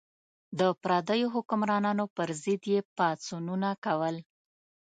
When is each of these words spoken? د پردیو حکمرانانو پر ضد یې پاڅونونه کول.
د 0.59 0.61
پردیو 0.81 1.27
حکمرانانو 1.35 2.05
پر 2.15 2.29
ضد 2.43 2.63
یې 2.73 2.79
پاڅونونه 2.97 3.69
کول. 3.85 4.15